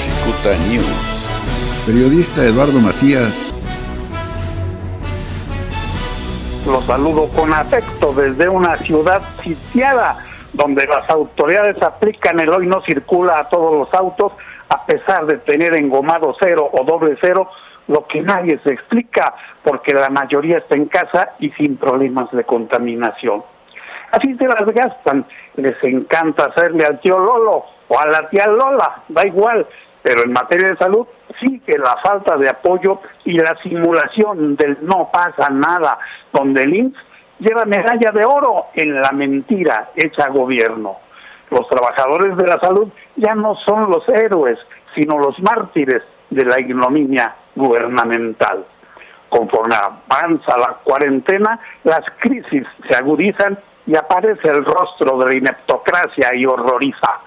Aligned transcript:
Cicuta 0.00 0.56
News. 0.70 1.84
Periodista 1.84 2.42
Eduardo 2.42 2.80
Macías. 2.80 3.52
Los 6.66 6.86
saludo 6.86 7.28
con 7.36 7.52
afecto 7.52 8.14
desde 8.14 8.48
una 8.48 8.78
ciudad 8.78 9.20
sitiada 9.42 10.16
donde 10.54 10.86
las 10.86 11.08
autoridades 11.10 11.82
aplican 11.82 12.40
el 12.40 12.48
hoy 12.48 12.66
no 12.66 12.80
circula 12.80 13.40
a 13.40 13.48
todos 13.50 13.74
los 13.74 13.92
autos 13.92 14.32
a 14.70 14.86
pesar 14.86 15.26
de 15.26 15.36
tener 15.36 15.74
engomado 15.74 16.34
cero 16.40 16.70
o 16.72 16.82
doble 16.82 17.18
cero, 17.20 17.50
lo 17.86 18.06
que 18.06 18.22
nadie 18.22 18.58
se 18.64 18.72
explica 18.72 19.34
porque 19.62 19.92
la 19.92 20.08
mayoría 20.08 20.58
está 20.58 20.76
en 20.76 20.86
casa 20.86 21.34
y 21.40 21.50
sin 21.50 21.76
problemas 21.76 22.30
de 22.30 22.44
contaminación. 22.44 23.44
Así 24.12 24.34
se 24.38 24.46
las 24.46 24.64
gastan, 24.72 25.26
les 25.56 25.76
encanta 25.84 26.46
hacerle 26.46 26.86
al 26.86 27.00
tío 27.00 27.18
Lolo 27.18 27.66
o 27.88 27.98
a 27.98 28.06
la 28.06 28.30
tía 28.30 28.46
Lola, 28.46 29.02
da 29.08 29.26
igual, 29.26 29.66
pero 30.02 30.22
en 30.24 30.32
materia 30.32 30.70
de 30.70 30.76
salud 30.76 31.06
sí 31.40 31.60
que 31.60 31.78
la 31.78 31.96
falta 32.02 32.36
de 32.36 32.48
apoyo 32.48 33.00
y 33.24 33.34
la 33.38 33.56
simulación 33.62 34.56
del 34.56 34.78
no 34.82 35.10
pasa 35.12 35.50
nada, 35.50 35.98
donde 36.32 36.64
el 36.64 36.74
INSS 36.74 36.96
lleva 37.38 37.64
medalla 37.64 38.10
de 38.12 38.24
oro 38.24 38.66
en 38.74 39.00
la 39.00 39.10
mentira 39.12 39.90
hecha 39.96 40.28
gobierno. 40.28 40.98
Los 41.50 41.68
trabajadores 41.68 42.36
de 42.36 42.46
la 42.46 42.60
salud 42.60 42.88
ya 43.16 43.34
no 43.34 43.56
son 43.66 43.90
los 43.90 44.08
héroes, 44.08 44.58
sino 44.94 45.18
los 45.18 45.38
mártires 45.40 46.02
de 46.30 46.44
la 46.44 46.60
ignominia 46.60 47.34
gubernamental. 47.56 48.64
Conforme 49.28 49.74
avanza 49.74 50.58
la 50.58 50.78
cuarentena, 50.84 51.58
las 51.84 52.02
crisis 52.18 52.66
se 52.88 52.96
agudizan 52.96 53.58
y 53.86 53.96
aparece 53.96 54.48
el 54.48 54.64
rostro 54.64 55.18
de 55.18 55.26
la 55.26 55.34
ineptocracia 55.34 56.34
y 56.34 56.46
horroriza. 56.46 57.20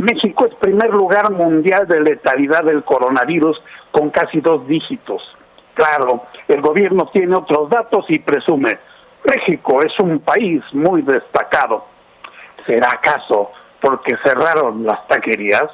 México 0.00 0.46
es 0.46 0.54
primer 0.54 0.88
lugar 0.90 1.30
mundial 1.30 1.86
de 1.86 2.00
letalidad 2.00 2.64
del 2.64 2.82
coronavirus 2.84 3.62
con 3.90 4.08
casi 4.08 4.40
dos 4.40 4.66
dígitos. 4.66 5.22
Claro, 5.74 6.24
el 6.48 6.62
gobierno 6.62 7.10
tiene 7.12 7.36
otros 7.36 7.68
datos 7.68 8.06
y 8.08 8.18
presume, 8.18 8.78
México 9.24 9.80
es 9.82 9.92
un 10.00 10.20
país 10.20 10.62
muy 10.72 11.02
destacado. 11.02 11.84
¿Será 12.66 12.92
acaso 12.92 13.50
porque 13.82 14.16
cerraron 14.24 14.84
las 14.84 15.06
taquerías? 15.06 15.68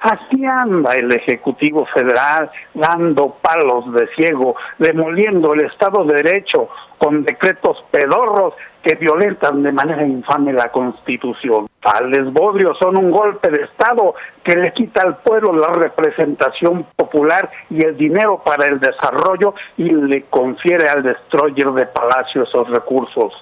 Así 0.00 0.44
anda 0.44 0.96
el 0.96 1.12
Ejecutivo 1.12 1.86
Federal 1.94 2.50
dando 2.74 3.36
palos 3.40 3.92
de 3.92 4.08
ciego, 4.16 4.56
demoliendo 4.78 5.54
el 5.54 5.66
Estado 5.66 6.04
de 6.04 6.20
Derecho 6.20 6.68
con 6.98 7.22
decretos 7.22 7.84
pedorros 7.92 8.54
que 8.82 8.96
violentan 8.96 9.62
de 9.62 9.70
manera 9.70 10.04
infame 10.04 10.52
la 10.52 10.72
Constitución. 10.72 11.68
Tales 11.82 12.32
bodrios 12.32 12.78
son 12.78 12.96
un 12.96 13.10
golpe 13.10 13.50
de 13.50 13.64
Estado 13.64 14.14
que 14.44 14.54
le 14.54 14.72
quita 14.72 15.02
al 15.02 15.16
pueblo 15.18 15.52
la 15.52 15.68
representación 15.68 16.86
popular 16.94 17.50
y 17.70 17.84
el 17.84 17.96
dinero 17.96 18.40
para 18.44 18.66
el 18.68 18.78
desarrollo 18.78 19.54
y 19.76 19.90
le 19.90 20.22
confiere 20.26 20.88
al 20.88 21.02
destroyer 21.02 21.70
de 21.72 21.86
Palacio 21.86 22.44
esos 22.44 22.68
recursos. 22.68 23.34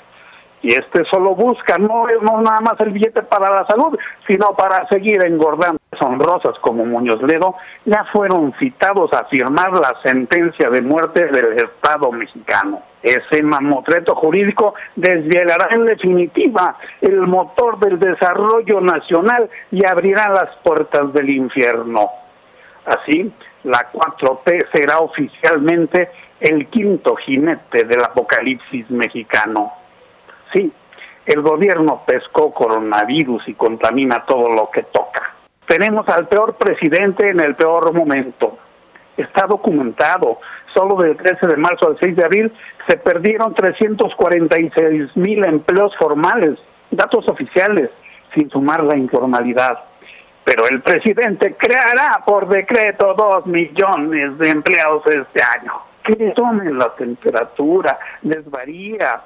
Y 0.62 0.68
este 0.68 1.04
solo 1.10 1.34
busca 1.34 1.76
no, 1.78 2.06
no 2.22 2.40
nada 2.40 2.60
más 2.60 2.80
el 2.80 2.90
billete 2.90 3.22
para 3.22 3.50
la 3.50 3.66
salud, 3.66 3.98
sino 4.26 4.54
para 4.56 4.86
seguir 4.88 5.24
engordando 5.24 5.78
honrosas 6.02 6.58
como 6.60 6.84
Muñoz 6.84 7.22
Ledo, 7.22 7.54
ya 7.84 8.04
fueron 8.12 8.54
citados 8.58 9.12
a 9.12 9.24
firmar 9.24 9.72
la 9.72 9.94
sentencia 10.02 10.70
de 10.70 10.82
muerte 10.82 11.26
del 11.26 11.52
Estado 11.54 12.10
mexicano. 12.12 12.82
Ese 13.02 13.42
mamotreto 13.42 14.14
jurídico 14.14 14.74
desvielará 14.96 15.68
en 15.70 15.86
definitiva 15.86 16.76
el 17.00 17.20
motor 17.22 17.78
del 17.78 17.98
desarrollo 17.98 18.80
nacional 18.80 19.48
y 19.70 19.84
abrirá 19.86 20.28
las 20.28 20.56
puertas 20.62 21.12
del 21.14 21.30
infierno. 21.30 22.10
Así, 22.84 23.32
la 23.64 23.90
4T 23.92 24.66
será 24.72 24.98
oficialmente 24.98 26.10
el 26.40 26.66
quinto 26.68 27.16
jinete 27.16 27.84
del 27.84 28.02
apocalipsis 28.02 28.90
mexicano. 28.90 29.72
Sí, 30.52 30.72
el 31.26 31.42
gobierno 31.42 32.02
pescó 32.06 32.52
coronavirus 32.52 33.48
y 33.48 33.54
contamina 33.54 34.24
todo 34.26 34.50
lo 34.50 34.70
que 34.70 34.82
toca. 34.84 35.34
Tenemos 35.70 36.08
al 36.08 36.26
peor 36.26 36.56
presidente 36.56 37.28
en 37.28 37.38
el 37.38 37.54
peor 37.54 37.94
momento. 37.94 38.58
Está 39.16 39.46
documentado. 39.46 40.40
Solo 40.74 40.96
del 40.96 41.16
13 41.16 41.46
de 41.46 41.56
marzo 41.56 41.86
al 41.86 41.96
6 42.00 42.16
de 42.16 42.24
abril 42.24 42.52
se 42.88 42.96
perdieron 42.96 43.54
346 43.54 45.16
mil 45.16 45.44
empleos 45.44 45.96
formales, 45.96 46.58
datos 46.90 47.24
oficiales, 47.28 47.88
sin 48.34 48.50
sumar 48.50 48.82
la 48.82 48.96
informalidad. 48.96 49.78
Pero 50.42 50.66
el 50.66 50.82
presidente 50.82 51.54
creará 51.54 52.20
por 52.26 52.48
decreto 52.48 53.14
dos 53.14 53.46
millones 53.46 54.38
de 54.38 54.50
empleados 54.50 55.04
este 55.06 55.40
año. 55.40 55.72
Que 56.02 56.32
tomen 56.34 56.78
la 56.78 56.92
temperatura, 56.96 57.96
les 58.22 58.50
varía, 58.50 59.22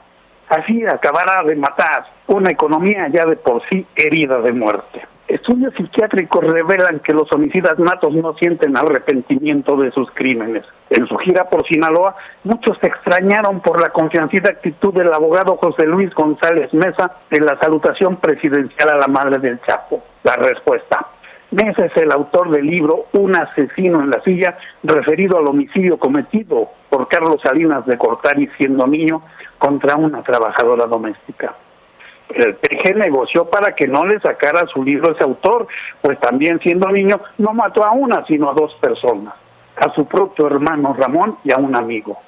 Así 0.50 0.84
acabará 0.84 1.42
de 1.42 1.56
matar 1.56 2.04
una 2.26 2.50
economía 2.50 3.08
ya 3.08 3.24
de 3.24 3.36
por 3.36 3.62
sí 3.70 3.86
herida 3.96 4.42
de 4.42 4.52
muerte. 4.52 5.13
Estudios 5.34 5.74
psiquiátricos 5.74 6.44
revelan 6.44 7.00
que 7.00 7.12
los 7.12 7.26
homicidas 7.32 7.76
natos 7.76 8.14
no 8.14 8.34
sienten 8.34 8.76
arrepentimiento 8.76 9.76
de 9.76 9.90
sus 9.90 10.08
crímenes. 10.12 10.62
En 10.90 11.08
su 11.08 11.16
gira 11.16 11.50
por 11.50 11.66
Sinaloa, 11.66 12.14
muchos 12.44 12.78
se 12.80 12.86
extrañaron 12.86 13.60
por 13.60 13.80
la 13.80 13.88
confiancida 13.88 14.50
actitud 14.50 14.94
del 14.94 15.12
abogado 15.12 15.56
José 15.56 15.86
Luis 15.86 16.14
González 16.14 16.72
Mesa 16.72 17.16
en 17.32 17.46
la 17.46 17.58
salutación 17.60 18.18
presidencial 18.18 18.90
a 18.90 18.96
la 18.96 19.08
madre 19.08 19.40
del 19.40 19.60
Chapo. 19.62 20.04
La 20.22 20.36
respuesta. 20.36 21.04
Mesa 21.50 21.86
es 21.86 21.96
el 21.96 22.12
autor 22.12 22.50
del 22.50 22.66
libro 22.66 23.06
Un 23.14 23.34
asesino 23.34 24.02
en 24.02 24.10
la 24.10 24.22
silla, 24.22 24.56
referido 24.84 25.38
al 25.38 25.48
homicidio 25.48 25.98
cometido 25.98 26.70
por 26.88 27.08
Carlos 27.08 27.40
Salinas 27.42 27.84
de 27.86 27.98
Cortari 27.98 28.48
siendo 28.56 28.86
niño 28.86 29.22
contra 29.58 29.96
una 29.96 30.22
trabajadora 30.22 30.86
doméstica. 30.86 31.56
El 32.30 32.54
PG 32.56 32.96
negoció 32.96 33.44
para 33.50 33.74
que 33.74 33.86
no 33.86 34.04
le 34.04 34.18
sacara 34.20 34.66
su 34.66 34.82
libro 34.82 35.12
ese 35.12 35.24
autor, 35.24 35.66
pues 36.00 36.18
también 36.20 36.58
siendo 36.60 36.88
niño 36.90 37.20
no 37.38 37.52
mató 37.52 37.84
a 37.84 37.92
una, 37.92 38.24
sino 38.26 38.50
a 38.50 38.54
dos 38.54 38.74
personas, 38.80 39.34
a 39.76 39.92
su 39.94 40.06
propio 40.06 40.46
hermano 40.46 40.94
Ramón 40.98 41.38
y 41.44 41.52
a 41.52 41.58
un 41.58 41.76
amigo. 41.76 42.18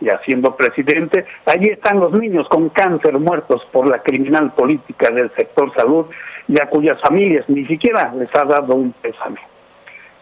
Y 0.00 0.08
siendo 0.24 0.54
presidente, 0.54 1.26
allí 1.44 1.70
están 1.70 1.98
los 1.98 2.12
niños 2.12 2.46
con 2.48 2.68
cáncer 2.68 3.18
muertos 3.18 3.66
por 3.72 3.88
la 3.88 4.00
criminal 4.00 4.52
política 4.52 5.10
del 5.10 5.34
sector 5.34 5.74
salud 5.74 6.06
y 6.46 6.60
a 6.60 6.66
cuyas 6.66 7.00
familias 7.00 7.44
ni 7.48 7.66
siquiera 7.66 8.12
les 8.14 8.32
ha 8.36 8.44
dado 8.44 8.74
un 8.76 8.92
pésame. 8.92 9.40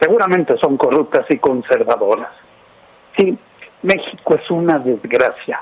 Seguramente 0.00 0.56
son 0.58 0.76
corruptas 0.76 1.26
y 1.28 1.38
conservadoras. 1.38 2.30
Sí, 3.18 3.36
México 3.82 4.34
es 4.34 4.50
una 4.50 4.78
desgracia, 4.78 5.60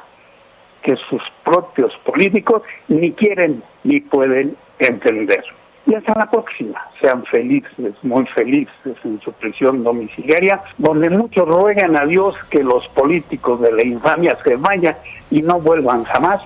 que 0.85 0.97
sus 1.09 1.23
propios 1.45 1.93
políticos 2.05 2.63
ni 2.89 3.11
quieren 3.13 3.63
ni 3.83 4.01
pueden 4.01 4.57
entender. 4.79 5.43
Y 5.87 5.95
hasta 5.95 6.15
la 6.15 6.31
próxima. 6.31 6.81
Sean 7.01 7.25
felices, 7.27 7.95
muy 8.03 8.27
felices 8.29 8.97
en 9.05 9.21
su 9.21 9.33
prisión 9.33 9.83
domiciliaria, 9.83 10.63
donde 10.79 11.11
muchos 11.11 11.47
ruegan 11.49 11.97
a 11.97 12.07
Dios 12.07 12.37
que 12.51 12.63
los 12.63 12.87
políticos 12.89 13.61
de 13.61 13.73
la 13.73 13.83
infamia 13.83 14.37
se 14.45 14.57
vayan 14.57 14.97
y 15.31 15.43
no 15.43 15.61
vuelvan 15.61 16.05
jamás, 16.05 16.41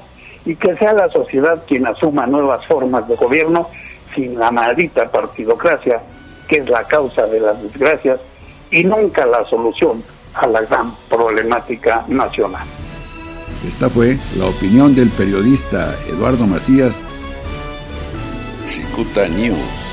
y 0.44 0.56
que 0.56 0.76
sea 0.76 0.92
la 0.92 1.08
sociedad 1.08 1.62
quien 1.66 1.86
asuma 1.86 2.26
nuevas 2.26 2.64
formas 2.66 3.06
de 3.06 3.16
gobierno 3.16 3.68
sin 4.14 4.38
la 4.38 4.50
maldita 4.50 5.10
partidocracia, 5.10 6.00
que 6.48 6.60
es 6.60 6.68
la 6.68 6.84
causa 6.84 7.26
de 7.26 7.40
las 7.40 7.62
desgracias 7.62 8.20
y 8.70 8.84
nunca 8.84 9.26
la 9.26 9.44
solución 9.44 10.02
a 10.34 10.46
la 10.46 10.62
gran 10.62 10.92
problemática 11.08 12.04
nacional. 12.08 12.66
Esta 13.66 13.90
fue 13.90 14.18
la 14.36 14.46
opinión 14.46 14.94
del 14.94 15.08
periodista 15.08 15.94
Eduardo 16.08 16.46
Macías. 16.46 16.96
Cicuta 18.64 19.28
News. 19.28 19.87